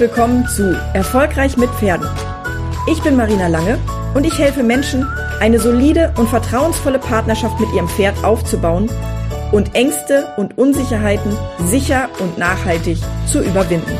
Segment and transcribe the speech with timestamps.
[0.00, 2.08] willkommen zu Erfolgreich mit Pferden.
[2.90, 3.78] Ich bin Marina Lange
[4.14, 5.06] und ich helfe Menschen,
[5.40, 8.90] eine solide und vertrauensvolle Partnerschaft mit ihrem Pferd aufzubauen
[9.52, 11.36] und Ängste und Unsicherheiten
[11.66, 12.96] sicher und nachhaltig
[13.26, 13.92] zu überwinden.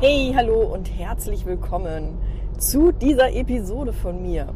[0.00, 2.16] Hey, hallo und herzlich willkommen
[2.56, 4.48] zu dieser Episode von mir.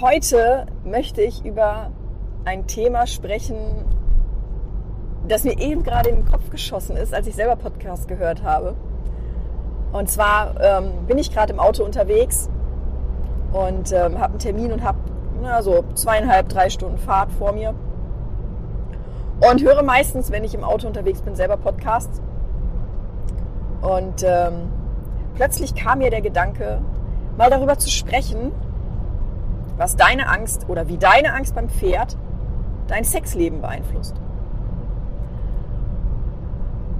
[0.00, 1.92] Heute möchte ich über
[2.44, 3.56] ein Thema sprechen,
[5.26, 8.74] das mir eben gerade in den Kopf geschossen ist, als ich selber Podcast gehört habe.
[9.92, 12.50] Und zwar ähm, bin ich gerade im Auto unterwegs
[13.52, 14.98] und ähm, habe einen Termin und habe
[15.60, 17.74] so zweieinhalb, drei Stunden Fahrt vor mir.
[19.50, 22.22] Und höre meistens, wenn ich im Auto unterwegs bin, selber Podcasts.
[23.82, 24.70] Und ähm,
[25.34, 26.80] plötzlich kam mir der Gedanke,
[27.36, 28.52] mal darüber zu sprechen,
[29.76, 32.16] was deine Angst oder wie deine Angst beim Pferd
[32.88, 34.14] dein Sexleben beeinflusst.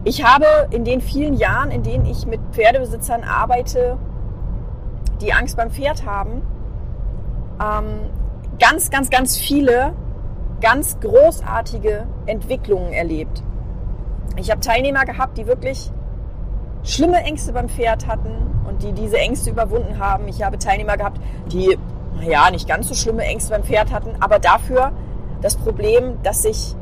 [0.05, 3.97] Ich habe in den vielen Jahren, in denen ich mit Pferdebesitzern arbeite,
[5.21, 6.43] die Angst beim Pferd haben,
[7.61, 8.11] ähm,
[8.59, 9.95] ganz, ganz, ganz viele
[10.61, 13.43] ganz großartige Entwicklungen erlebt.
[14.37, 15.91] Ich habe Teilnehmer gehabt, die wirklich
[16.83, 18.35] schlimme Ängste beim Pferd hatten
[18.67, 20.27] und die diese Ängste überwunden haben.
[20.29, 21.21] Ich habe Teilnehmer gehabt,
[21.53, 21.79] die
[22.23, 24.93] ja nicht ganz so schlimme Ängste beim Pferd hatten, aber dafür
[25.45, 26.75] das Problem, dass sich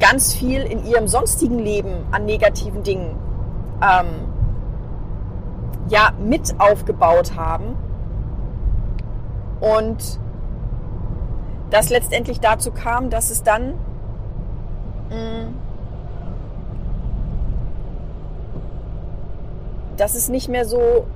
[0.00, 3.16] ganz viel in ihrem sonstigen Leben an negativen Dingen
[3.80, 4.06] ähm,
[5.88, 7.76] ja mit aufgebaut haben
[9.60, 10.18] und
[11.70, 13.74] das letztendlich dazu kam, dass es dann
[15.10, 15.54] mh, mm,
[19.96, 21.06] dass es nicht mehr so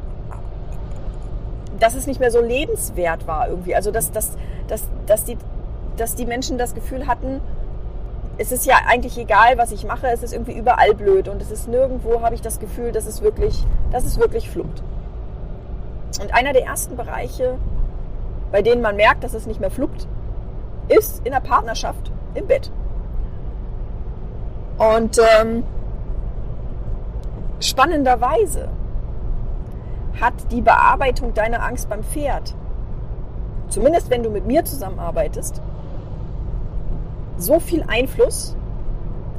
[1.80, 3.74] dass es nicht mehr so lebenswert war irgendwie.
[3.74, 4.36] Also dass, dass,
[4.68, 5.36] dass, dass die
[5.96, 7.40] dass die Menschen das Gefühl hatten,
[8.38, 11.50] es ist ja eigentlich egal, was ich mache, es ist irgendwie überall blöd und es
[11.50, 14.82] ist nirgendwo, habe ich das Gefühl, dass es wirklich, dass es wirklich fluppt.
[16.20, 17.58] Und einer der ersten Bereiche,
[18.50, 20.06] bei denen man merkt, dass es nicht mehr fluppt,
[20.88, 22.70] ist in der Partnerschaft im Bett.
[24.78, 25.64] Und ähm,
[27.60, 28.68] spannenderweise
[30.20, 32.54] hat die Bearbeitung deiner Angst beim Pferd,
[33.68, 35.62] zumindest wenn du mit mir zusammenarbeitest,
[37.38, 38.56] so viel Einfluss,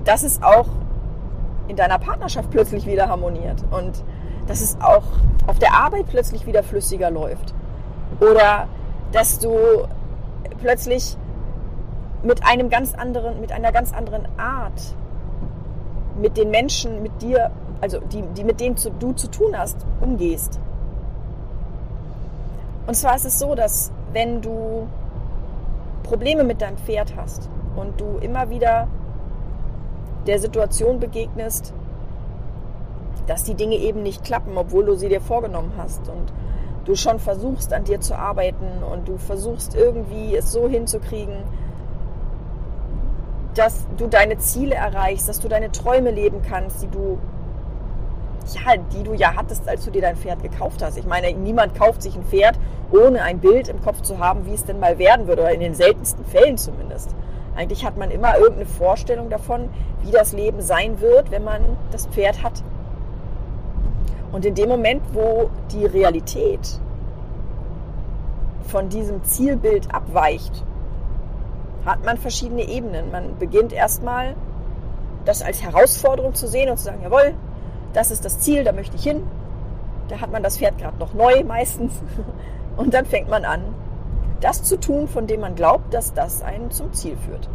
[0.04, 0.68] dass es auch
[1.68, 4.04] in deiner Partnerschaft plötzlich wieder harmoniert und
[4.48, 5.04] dass es auch
[5.48, 7.54] auf der Arbeit plötzlich wieder flüssiger läuft.
[8.20, 8.68] Oder
[9.12, 9.88] dass du
[10.62, 11.18] plötzlich
[12.24, 14.96] mit einem ganz anderen, mit einer ganz anderen Art
[16.20, 17.52] mit den Menschen, mit dir,
[17.82, 20.60] also die, die mit denen du zu tun hast, umgehst.
[22.86, 24.88] Und zwar ist es so, dass wenn du
[26.04, 28.88] Probleme mit deinem Pferd hast, und du immer wieder
[30.28, 31.74] der Situation begegnest,
[33.28, 36.34] dass die Dinge eben nicht klappen, obwohl du sie dir vorgenommen hast und
[36.86, 41.36] du schon versuchst an dir zu arbeiten und du versuchst irgendwie es so hinzukriegen,
[43.56, 47.18] dass du deine Ziele erreichst, dass du deine Träume leben kannst, die du
[48.54, 50.98] ja, die du ja hattest, als du dir dein Pferd gekauft hast.
[50.98, 52.60] Ich meine, niemand kauft sich ein Pferd,
[52.92, 55.62] ohne ein Bild im Kopf zu haben, wie es denn mal werden würde, oder in
[55.62, 57.16] den seltensten Fällen zumindest.
[57.56, 59.70] Eigentlich hat man immer irgendeine Vorstellung davon,
[60.02, 62.64] wie das Leben sein wird, wenn man das Pferd hat.
[64.32, 66.80] Und in dem Moment, wo die Realität
[68.64, 70.64] von diesem Zielbild abweicht,
[71.86, 73.12] hat man verschiedene Ebenen.
[73.12, 74.36] Man beginnt erstmal
[75.26, 77.36] das als Herausforderung zu sehen und zu sagen, jawohl,
[77.94, 79.24] das ist das Ziel, da möchte ich hin.
[80.08, 81.94] Da hat man das Pferd gerade noch neu meistens.
[82.78, 83.62] Und dann fängt man an,
[84.44, 87.50] das zu tun, von dem man glaubt, dass das einen zum Ziel führt.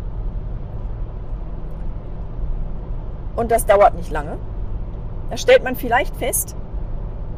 [3.36, 4.38] Und das dauert nicht lange.
[5.30, 6.56] Da stellt man vielleicht fest,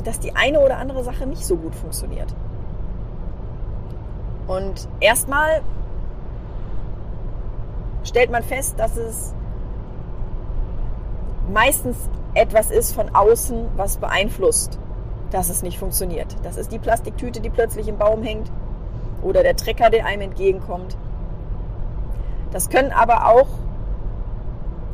[0.04, 2.34] dass die eine oder andere Sache nicht so gut funktioniert.
[4.46, 5.62] Und erstmal
[8.04, 9.34] stellt man fest, dass es
[11.52, 11.96] meistens
[12.34, 14.78] etwas ist von außen, was beeinflusst,
[15.32, 16.36] dass es nicht funktioniert.
[16.44, 18.50] Das ist die Plastiktüte, die plötzlich im Baum hängt
[19.22, 20.96] oder der Trecker, der einem entgegenkommt.
[22.52, 23.48] Das können aber auch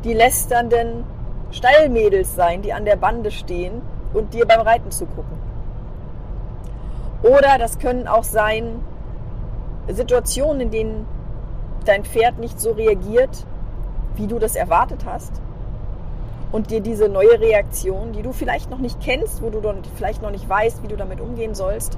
[0.03, 1.03] die lästernden
[1.51, 3.81] Stallmädels sein, die an der Bande stehen
[4.13, 5.37] und dir beim Reiten zugucken.
[7.23, 8.83] Oder das können auch sein
[9.87, 11.07] Situationen, in denen
[11.85, 13.45] dein Pferd nicht so reagiert,
[14.15, 15.41] wie du das erwartet hast.
[16.51, 19.61] Und dir diese neue Reaktion, die du vielleicht noch nicht kennst, wo du
[19.95, 21.97] vielleicht noch nicht weißt, wie du damit umgehen sollst,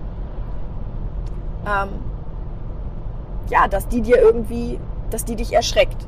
[1.68, 1.90] ähm,
[3.50, 4.80] ja, dass die dir irgendwie
[5.10, 6.07] dass die dich erschreckt.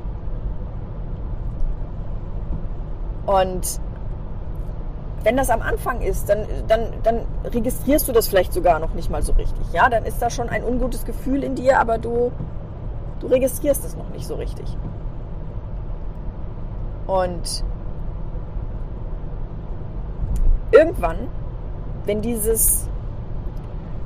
[3.26, 3.80] Und
[5.24, 9.10] wenn das am Anfang ist, dann, dann, dann registrierst du das vielleicht sogar noch nicht
[9.10, 9.72] mal so richtig.
[9.72, 12.32] Ja, dann ist da schon ein ungutes Gefühl in dir, aber du,
[13.20, 14.76] du registrierst es noch nicht so richtig.
[17.06, 17.64] Und
[20.72, 21.28] irgendwann,
[22.04, 22.88] wenn dieses,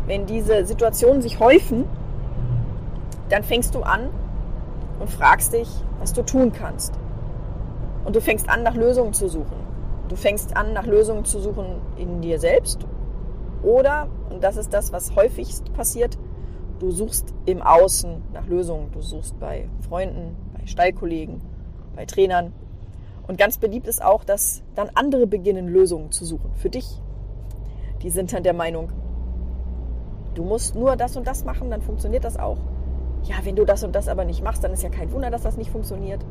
[0.06, 1.86] wenn diese Situationen sich häufen,
[3.28, 4.10] dann fängst du an
[5.00, 5.68] und fragst dich,
[5.98, 6.94] was du tun kannst.
[8.04, 9.56] Und du fängst an, nach Lösungen zu suchen.
[10.08, 12.86] Du fängst an, nach Lösungen zu suchen in dir selbst.
[13.62, 16.16] Oder, und das ist das, was häufigst passiert,
[16.78, 18.92] du suchst im Außen nach Lösungen.
[18.92, 21.40] Du suchst bei Freunden, bei Stallkollegen,
[21.96, 22.52] bei Trainern.
[23.26, 27.00] Und ganz beliebt ist auch, dass dann andere beginnen, Lösungen zu suchen für dich.
[28.02, 28.92] Die sind dann der Meinung,
[30.34, 32.58] du musst nur das und das machen, dann funktioniert das auch.
[33.26, 35.42] Ja, wenn du das und das aber nicht machst, dann ist ja kein Wunder, dass
[35.42, 36.24] das nicht funktioniert.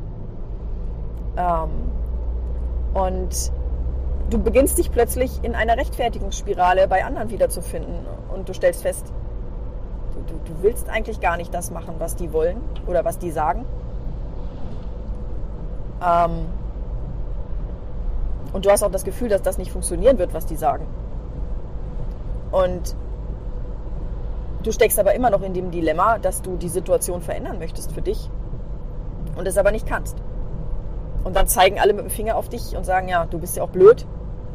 [1.36, 1.70] Ähm,
[2.94, 3.52] und
[4.30, 9.12] du beginnst dich plötzlich in einer Rechtfertigungsspirale bei anderen wiederzufinden und du stellst fest,
[10.26, 13.66] du, du, willst eigentlich gar nicht das machen, was die wollen oder was die sagen.
[16.02, 16.46] Ähm,
[18.52, 20.86] und du hast auch das Gefühl, dass das nicht funktionieren wird, was die sagen.
[22.50, 22.96] Und
[24.66, 28.02] du steckst aber immer noch in dem Dilemma, dass du die Situation verändern möchtest für
[28.02, 28.28] dich
[29.36, 30.16] und es aber nicht kannst.
[31.22, 33.62] Und dann zeigen alle mit dem Finger auf dich und sagen, ja, du bist ja
[33.62, 34.06] auch blöd.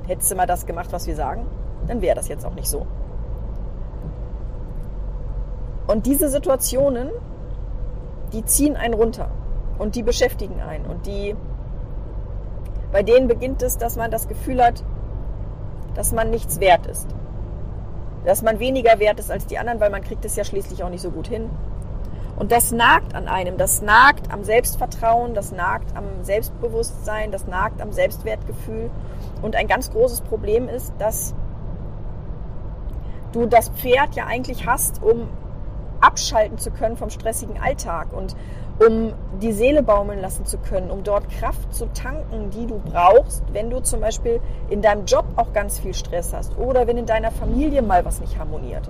[0.07, 1.47] Hättest du mal das gemacht, was wir sagen,
[1.87, 2.85] dann wäre das jetzt auch nicht so.
[5.87, 7.09] Und diese Situationen,
[8.33, 9.29] die ziehen einen runter
[9.77, 11.35] und die beschäftigen einen und die,
[12.91, 14.83] bei denen beginnt es, dass man das Gefühl hat,
[15.95, 17.07] dass man nichts wert ist.
[18.25, 20.89] Dass man weniger wert ist als die anderen, weil man kriegt es ja schließlich auch
[20.89, 21.49] nicht so gut hin.
[22.37, 27.81] Und das nagt an einem, das nagt am Selbstvertrauen, das nagt am Selbstbewusstsein, das nagt
[27.81, 28.89] am Selbstwertgefühl.
[29.41, 31.35] Und ein ganz großes Problem ist, dass
[33.31, 35.29] du das Pferd ja eigentlich hast, um
[36.01, 38.35] abschalten zu können vom stressigen Alltag und
[38.79, 43.43] um die Seele baumeln lassen zu können, um dort Kraft zu tanken, die du brauchst,
[43.53, 44.39] wenn du zum Beispiel
[44.69, 48.19] in deinem Job auch ganz viel Stress hast oder wenn in deiner Familie mal was
[48.21, 48.89] nicht harmoniert.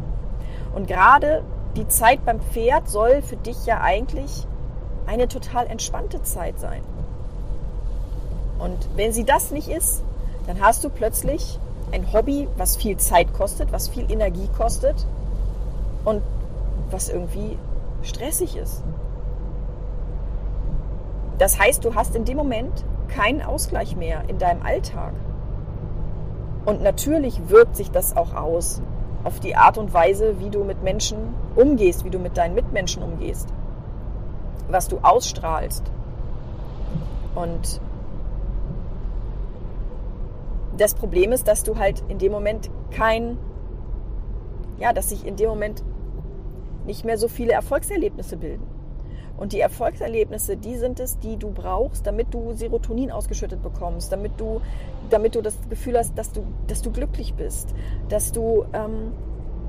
[0.73, 1.43] Und gerade
[1.75, 4.47] die Zeit beim Pferd soll für dich ja eigentlich
[5.05, 6.81] eine total entspannte Zeit sein.
[8.59, 10.03] Und wenn sie das nicht ist,
[10.47, 11.59] dann hast du plötzlich
[11.91, 15.05] ein Hobby, was viel Zeit kostet, was viel Energie kostet
[16.05, 16.21] und
[16.91, 17.57] was irgendwie
[18.01, 18.83] stressig ist.
[21.37, 25.13] Das heißt, du hast in dem Moment keinen Ausgleich mehr in deinem Alltag.
[26.65, 28.81] Und natürlich wirkt sich das auch aus
[29.23, 31.17] auf die Art und Weise, wie du mit Menschen
[31.55, 33.47] umgehst, wie du mit deinen Mitmenschen umgehst,
[34.69, 35.83] was du ausstrahlst.
[37.35, 37.81] Und
[40.77, 43.37] das Problem ist, dass du halt in dem Moment kein,
[44.79, 45.83] ja, dass sich in dem Moment
[46.85, 48.67] nicht mehr so viele Erfolgserlebnisse bilden.
[49.37, 54.33] Und die Erfolgserlebnisse, die sind es, die du brauchst, damit du Serotonin ausgeschüttet bekommst, damit
[54.39, 54.61] du,
[55.09, 57.73] damit du das Gefühl hast, dass du, dass du glücklich bist,
[58.07, 59.13] dass du, ähm,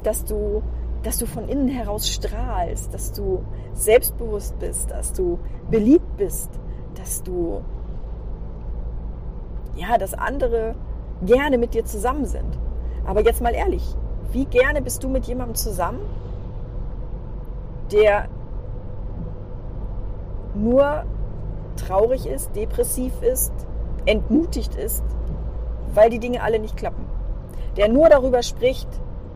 [0.02, 0.62] dass du,
[1.02, 3.42] dass du von innen heraus strahlst, dass du
[3.73, 5.38] selbstbewusst bist, dass du
[5.71, 6.50] beliebt bist,
[6.95, 7.62] dass du,
[9.75, 10.75] ja, dass andere
[11.25, 12.59] gerne mit dir zusammen sind.
[13.07, 13.83] Aber jetzt mal ehrlich,
[14.33, 16.00] wie gerne bist du mit jemandem zusammen,
[17.92, 18.28] der
[20.54, 21.04] nur
[21.76, 23.52] traurig ist, depressiv ist,
[24.06, 25.04] entmutigt ist,
[25.94, 27.06] weil die Dinge alle nicht klappen.
[27.76, 28.88] Der nur darüber spricht,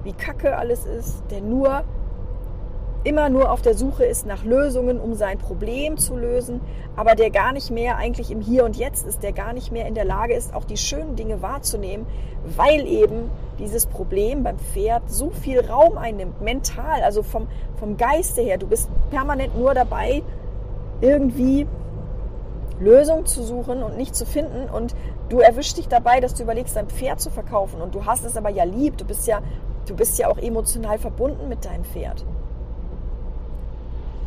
[0.03, 1.85] wie kacke alles ist, der nur
[3.07, 6.61] immer nur auf der Suche ist nach Lösungen, um sein Problem zu lösen,
[6.97, 9.87] aber der gar nicht mehr eigentlich im Hier und Jetzt ist, der gar nicht mehr
[9.87, 12.05] in der Lage ist, auch die schönen Dinge wahrzunehmen,
[12.57, 17.47] weil eben dieses Problem beim Pferd so viel Raum einnimmt, mental, also vom,
[17.79, 18.59] vom Geiste her.
[18.59, 20.25] Du bist permanent nur dabei,
[21.01, 21.69] irgendwie
[22.81, 24.97] Lösungen zu suchen und nicht zu finden und
[25.29, 28.37] du erwischst dich dabei, dass du überlegst, dein Pferd zu verkaufen und du hast es
[28.37, 29.43] aber ja lieb, du bist ja,
[29.87, 32.25] du bist ja auch emotional verbunden mit deinem Pferd.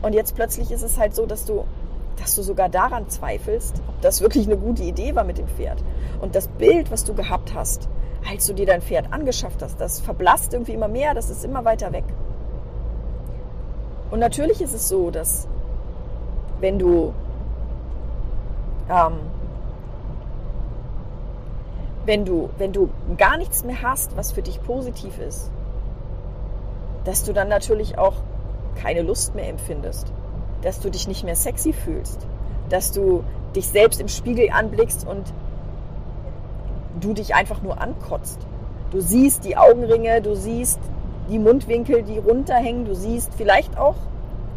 [0.02, 1.66] Und jetzt plötzlich ist es halt so, dass du,
[2.18, 5.84] dass du sogar daran zweifelst, ob das wirklich eine gute Idee war mit dem Pferd.
[6.22, 7.88] Und das Bild, was du gehabt hast,
[8.30, 11.66] als du dir dein Pferd angeschafft hast, das verblasst irgendwie immer mehr, das ist immer
[11.66, 12.06] weiter weg.
[14.12, 15.48] Und natürlich ist es so, dass
[16.60, 17.14] wenn du
[18.90, 19.14] ähm,
[22.06, 25.52] wenn du, wenn du gar nichts mehr hast, was für dich positiv ist,
[27.06, 28.16] dass du dann natürlich auch
[28.82, 30.12] keine Lust mehr empfindest.
[30.62, 32.28] dass du dich nicht mehr sexy fühlst,
[32.70, 33.24] dass du
[33.56, 35.34] dich selbst im Spiegel anblickst und
[37.00, 38.40] du dich einfach nur ankotzt.
[38.92, 40.80] Du siehst die Augenringe, du siehst
[41.30, 43.96] die Mundwinkel, die runterhängen, du siehst vielleicht auch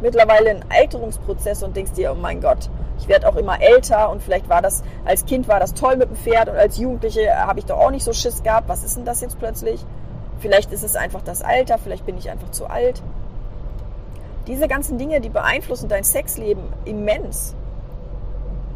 [0.00, 4.22] mittlerweile einen Alterungsprozess und denkst dir, oh mein Gott, ich werde auch immer älter und
[4.22, 7.60] vielleicht war das, als Kind war das toll mit dem Pferd und als Jugendliche habe
[7.60, 8.68] ich doch auch nicht so Schiss gehabt.
[8.68, 9.84] Was ist denn das jetzt plötzlich?
[10.38, 13.02] Vielleicht ist es einfach das Alter, vielleicht bin ich einfach zu alt.
[14.46, 17.54] Diese ganzen Dinge, die beeinflussen dein Sexleben immens.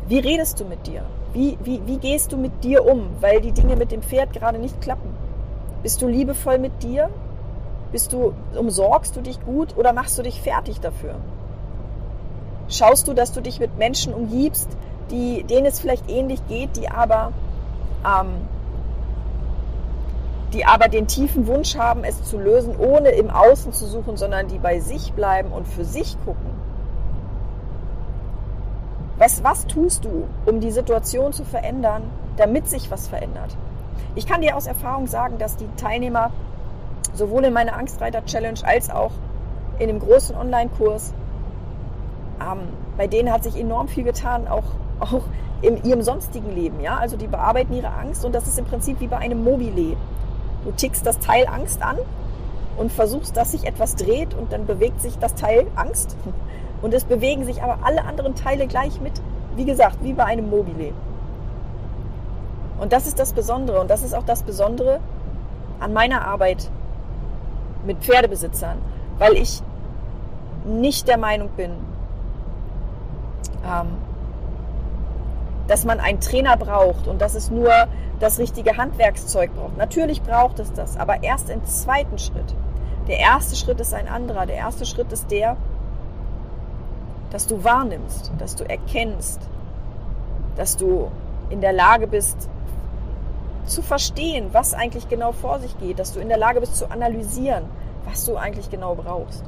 [0.06, 1.02] Wie redest du mit dir?
[1.32, 4.58] Wie, wie, wie gehst du mit dir um, weil die Dinge mit dem Pferd gerade
[4.58, 5.14] nicht klappen?
[5.82, 7.10] Bist du liebevoll mit dir?
[7.90, 11.16] Bist du, umsorgst du dich gut oder machst du dich fertig dafür?
[12.68, 14.68] Schaust du, dass du dich mit Menschen umgibst,
[15.10, 17.32] die, denen es vielleicht ähnlich geht, die aber,
[18.04, 18.28] ähm,
[20.56, 24.48] die aber den tiefen Wunsch haben, es zu lösen, ohne im Außen zu suchen, sondern
[24.48, 26.50] die bei sich bleiben und für sich gucken?
[29.18, 32.04] Was, was tust du, um die Situation zu verändern,
[32.38, 33.54] damit sich was verändert?
[34.14, 36.30] Ich kann dir aus Erfahrung sagen, dass die Teilnehmer
[37.12, 39.12] sowohl in meiner Angstreiter-Challenge als auch
[39.78, 41.12] in dem großen Online-Kurs,
[42.40, 42.60] ähm,
[42.96, 44.64] bei denen hat sich enorm viel getan, auch,
[45.00, 45.22] auch
[45.60, 46.80] in ihrem sonstigen Leben.
[46.80, 46.96] Ja?
[46.96, 49.96] Also die bearbeiten ihre Angst und das ist im Prinzip wie bei einem Mobile.
[50.66, 51.96] Du tickst das Teil Angst an
[52.76, 56.16] und versuchst, dass sich etwas dreht und dann bewegt sich das Teil Angst
[56.82, 59.12] und es bewegen sich aber alle anderen Teile gleich mit.
[59.54, 60.92] Wie gesagt, wie bei einem Mobile.
[62.80, 63.80] Und das ist das Besondere.
[63.80, 64.98] Und das ist auch das Besondere
[65.78, 66.68] an meiner Arbeit
[67.86, 68.78] mit Pferdebesitzern,
[69.18, 69.62] weil ich
[70.66, 71.70] nicht der Meinung bin,
[73.64, 73.86] ähm,
[75.68, 77.70] dass man einen Trainer braucht und dass es nur
[78.20, 79.76] das richtige Handwerkszeug braucht.
[79.76, 82.54] Natürlich braucht es das, aber erst im zweiten Schritt.
[83.08, 84.46] Der erste Schritt ist ein anderer.
[84.46, 85.56] Der erste Schritt ist der,
[87.30, 89.40] dass du wahrnimmst, dass du erkennst,
[90.56, 91.10] dass du
[91.50, 92.48] in der Lage bist
[93.66, 96.90] zu verstehen, was eigentlich genau vor sich geht, dass du in der Lage bist zu
[96.90, 97.64] analysieren,
[98.04, 99.44] was du eigentlich genau brauchst.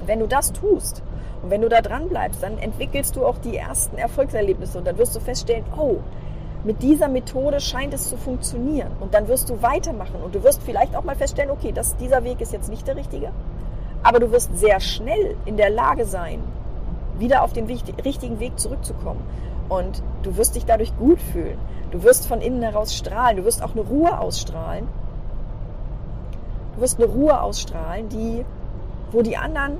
[0.00, 1.02] Und wenn du das tust
[1.44, 4.96] und wenn du da dran bleibst, dann entwickelst du auch die ersten Erfolgserlebnisse und dann
[4.96, 5.96] wirst du feststellen, oh,
[6.64, 8.92] mit dieser Methode scheint es zu funktionieren.
[8.98, 12.24] Und dann wirst du weitermachen und du wirst vielleicht auch mal feststellen, okay, das, dieser
[12.24, 13.30] Weg ist jetzt nicht der richtige,
[14.02, 16.42] aber du wirst sehr schnell in der Lage sein,
[17.18, 19.20] wieder auf den richtigen Weg zurückzukommen.
[19.68, 21.58] Und du wirst dich dadurch gut fühlen.
[21.90, 23.36] Du wirst von innen heraus strahlen.
[23.36, 24.88] Du wirst auch eine Ruhe ausstrahlen.
[26.74, 28.46] Du wirst eine Ruhe ausstrahlen, die,
[29.12, 29.76] wo die anderen,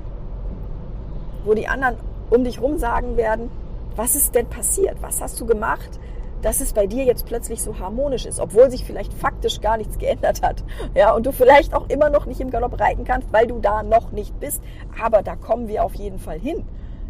[1.45, 1.97] wo die anderen
[2.29, 3.49] um dich rum sagen werden,
[3.95, 5.01] was ist denn passiert?
[5.01, 5.99] Was hast du gemacht,
[6.41, 9.97] dass es bei dir jetzt plötzlich so harmonisch ist, obwohl sich vielleicht faktisch gar nichts
[9.97, 10.63] geändert hat.
[10.93, 13.81] Ja, und du vielleicht auch immer noch nicht im Galopp reiten kannst, weil du da
[13.81, 14.61] noch nicht bist.
[15.01, 16.63] Aber da kommen wir auf jeden Fall hin.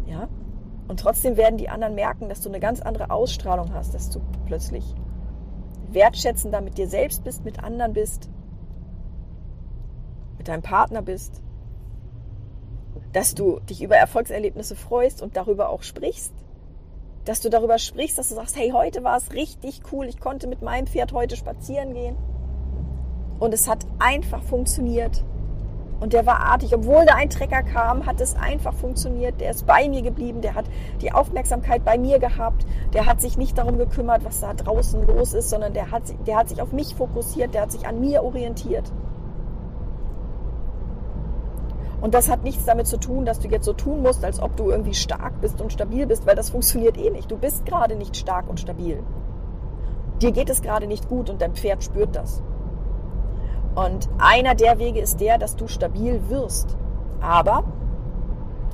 [0.06, 0.28] Ja?
[0.88, 4.20] Und trotzdem werden die anderen merken, dass du eine ganz andere Ausstrahlung hast, dass du
[4.46, 4.94] plötzlich
[5.90, 8.30] wertschätzender mit dir selbst bist, mit anderen bist,
[10.38, 11.42] mit deinem Partner bist,
[13.12, 16.32] dass du dich über Erfolgserlebnisse freust und darüber auch sprichst,
[17.24, 20.46] dass du darüber sprichst, dass du sagst, hey, heute war es richtig cool, ich konnte
[20.46, 22.16] mit meinem Pferd heute spazieren gehen
[23.38, 25.24] und es hat einfach funktioniert.
[25.98, 26.74] Und der war artig.
[26.74, 29.40] Obwohl da ein Trecker kam, hat es einfach funktioniert.
[29.40, 30.42] Der ist bei mir geblieben.
[30.42, 30.66] Der hat
[31.00, 32.66] die Aufmerksamkeit bei mir gehabt.
[32.92, 36.36] Der hat sich nicht darum gekümmert, was da draußen los ist, sondern der hat, der
[36.36, 37.54] hat sich auf mich fokussiert.
[37.54, 38.92] Der hat sich an mir orientiert.
[42.06, 44.56] Und das hat nichts damit zu tun, dass du jetzt so tun musst, als ob
[44.56, 47.32] du irgendwie stark bist und stabil bist, weil das funktioniert eh nicht.
[47.32, 49.02] Du bist gerade nicht stark und stabil.
[50.22, 52.44] Dir geht es gerade nicht gut und dein Pferd spürt das.
[53.74, 56.76] Und einer der Wege ist der, dass du stabil wirst.
[57.20, 57.64] Aber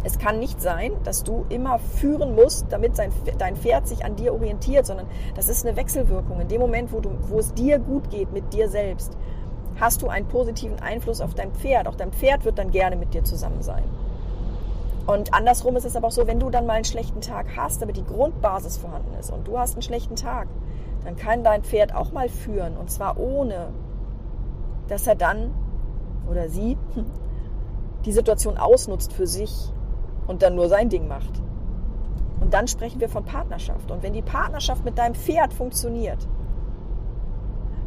[0.04, 4.34] es kann nicht sein, dass du immer führen musst, damit dein Pferd sich an dir
[4.34, 6.38] orientiert, sondern das ist eine Wechselwirkung.
[6.38, 9.16] In dem Moment, wo, du, wo es dir gut geht mit dir selbst,
[9.80, 11.88] hast du einen positiven Einfluss auf dein Pferd.
[11.88, 13.84] Auch dein Pferd wird dann gerne mit dir zusammen sein.
[15.06, 17.82] Und andersrum ist es aber auch so, wenn du dann mal einen schlechten Tag hast,
[17.82, 20.46] aber die Grundbasis vorhanden ist und du hast einen schlechten Tag,
[21.04, 23.70] dann kann dein Pferd auch mal führen und zwar ohne
[24.88, 25.52] dass er dann
[26.28, 26.76] oder sie
[28.04, 29.72] die Situation ausnutzt für sich
[30.26, 31.42] und dann nur sein Ding macht.
[32.40, 33.90] Und dann sprechen wir von Partnerschaft.
[33.90, 36.26] Und wenn die Partnerschaft mit deinem Pferd funktioniert,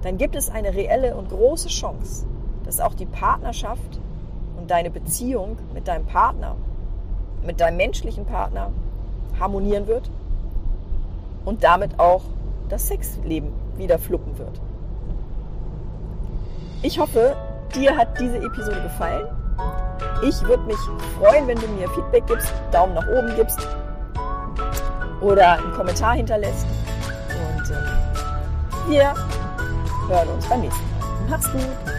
[0.03, 2.25] dann gibt es eine reelle und große Chance,
[2.63, 3.99] dass auch die Partnerschaft
[4.57, 6.55] und deine Beziehung mit deinem Partner,
[7.43, 8.71] mit deinem menschlichen Partner
[9.39, 10.09] harmonieren wird
[11.43, 12.21] und damit auch
[12.69, 14.59] das Sexleben wieder fluppen wird.
[16.81, 17.35] Ich hoffe,
[17.73, 19.27] dir hat diese Episode gefallen.
[20.21, 20.77] Ich würde mich
[21.17, 23.59] freuen, wenn du mir Feedback gibst, Daumen nach oben gibst
[25.21, 26.65] oder einen Kommentar hinterlässt.
[27.29, 29.13] Und äh, wir
[30.07, 31.29] hören uns beim nächsten Mal.
[31.29, 31.94] Mach's gut!